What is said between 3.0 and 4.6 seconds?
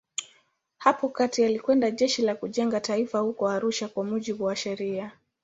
huko Arusha kwa mujibu wa